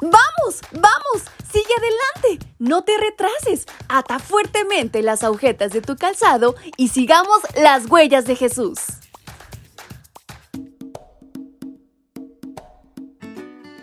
[0.00, 0.60] ¡Vamos!
[0.72, 1.24] ¡Vamos!
[1.52, 2.46] ¡Sigue adelante!
[2.58, 3.66] No te retrases.
[3.88, 8.78] Ata fuertemente las agujetas de tu calzado y sigamos las huellas de Jesús.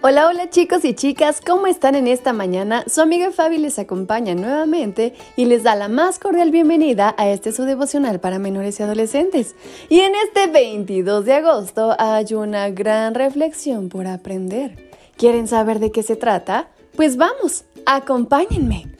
[0.00, 2.84] Hola, hola chicos y chicas, ¿cómo están en esta mañana?
[2.86, 7.50] Su amiga Fabi les acompaña nuevamente y les da la más cordial bienvenida a este
[7.50, 9.56] su devocional para menores y adolescentes.
[9.88, 14.86] Y en este 22 de agosto hay una gran reflexión por aprender.
[15.16, 16.70] ¿Quieren saber de qué se trata?
[16.94, 18.92] Pues vamos, acompáñenme.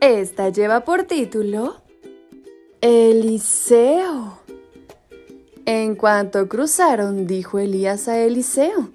[0.00, 1.76] Esta lleva por título
[2.82, 4.38] Eliseo.
[5.64, 8.90] En cuanto cruzaron, dijo Elías a Eliseo,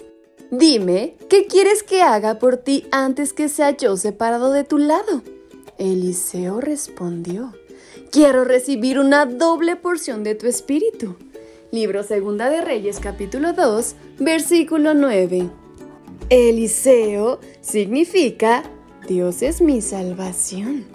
[0.52, 5.24] Dime, ¿qué quieres que haga por ti antes que sea yo separado de tu lado?
[5.80, 7.54] Eliseo respondió,
[8.12, 11.16] Quiero recibir una doble porción de tu espíritu.
[11.72, 15.65] Libro Segunda de Reyes capítulo 2, versículo 9.
[16.30, 18.64] Eliseo significa
[19.08, 20.86] Dios es mi salvación.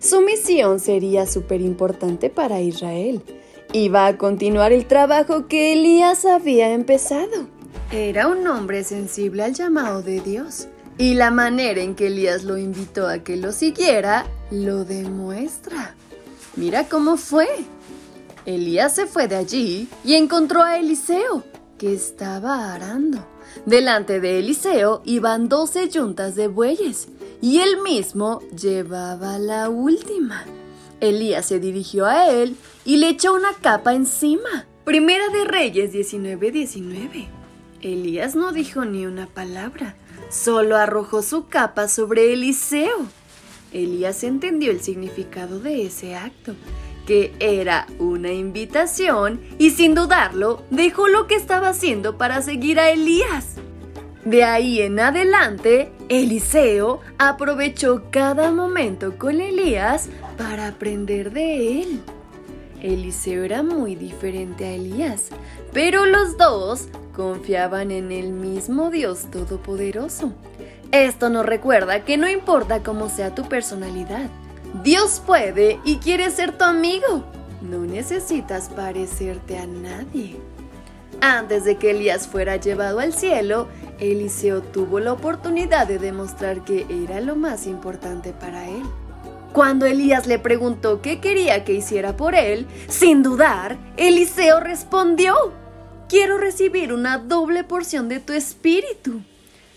[0.00, 3.22] Su misión sería súper importante para Israel.
[3.72, 7.46] Iba a continuar el trabajo que Elías había empezado.
[7.92, 10.66] Era un hombre sensible al llamado de Dios.
[10.98, 15.94] Y la manera en que Elías lo invitó a que lo siguiera lo demuestra.
[16.56, 17.46] Mira cómo fue.
[18.46, 21.44] Elías se fue de allí y encontró a Eliseo,
[21.86, 23.26] estaba arando.
[23.66, 27.08] Delante de Eliseo iban doce yuntas de bueyes,
[27.40, 30.44] y él mismo llevaba la última.
[31.00, 34.66] Elías se dirigió a él y le echó una capa encima.
[34.84, 37.28] Primera de Reyes 19:19.
[37.80, 39.96] Elías no dijo ni una palabra,
[40.30, 43.06] solo arrojó su capa sobre Eliseo.
[43.72, 46.54] Elías entendió el significado de ese acto
[47.06, 52.90] que era una invitación y sin dudarlo dejó lo que estaba haciendo para seguir a
[52.90, 53.56] Elías.
[54.24, 60.08] De ahí en adelante, Eliseo aprovechó cada momento con Elías
[60.38, 62.00] para aprender de él.
[62.80, 65.30] Eliseo era muy diferente a Elías,
[65.72, 70.32] pero los dos confiaban en el mismo Dios Todopoderoso.
[70.92, 74.28] Esto nos recuerda que no importa cómo sea tu personalidad,
[74.82, 77.24] Dios puede y quiere ser tu amigo.
[77.60, 80.36] No necesitas parecerte a nadie.
[81.20, 83.68] Antes de que Elías fuera llevado al cielo,
[84.00, 88.82] Eliseo tuvo la oportunidad de demostrar que era lo más importante para él.
[89.52, 95.34] Cuando Elías le preguntó qué quería que hiciera por él, sin dudar, Eliseo respondió,
[96.08, 99.20] quiero recibir una doble porción de tu espíritu.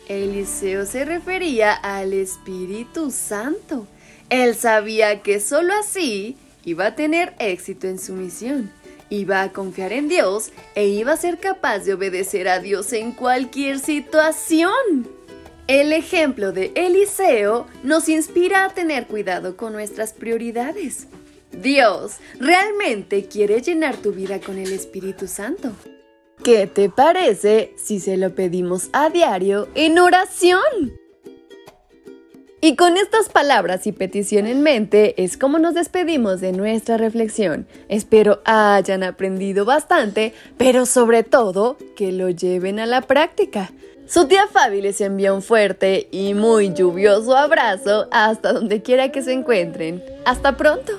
[0.08, 3.88] Eliseo se refería al Espíritu Santo
[4.30, 8.72] él sabía que solo así iba a tener éxito en su misión,
[9.10, 13.12] iba a confiar en Dios e iba a ser capaz de obedecer a Dios en
[13.12, 15.08] cualquier situación.
[15.68, 21.08] El ejemplo de Eliseo nos inspira a tener cuidado con nuestras prioridades.
[21.52, 25.72] Dios realmente quiere llenar tu vida con el Espíritu Santo.
[26.46, 30.62] ¿Qué te parece si se lo pedimos a diario en oración?
[32.62, 37.68] Y con estas palabras y petición en mente es como nos despedimos de nuestra reflexión.
[37.90, 43.72] Espero hayan aprendido bastante, pero sobre todo que lo lleven a la práctica.
[44.06, 49.24] Su tía Fabi les envía un fuerte y muy lluvioso abrazo hasta donde quiera que
[49.24, 50.04] se encuentren.
[50.26, 50.94] Hasta pronto.